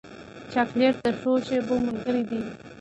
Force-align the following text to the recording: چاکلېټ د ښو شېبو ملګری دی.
چاکلېټ 0.51 0.95
د 1.05 1.07
ښو 1.19 1.31
شېبو 1.45 1.75
ملګری 1.85 2.23
دی. 2.29 2.41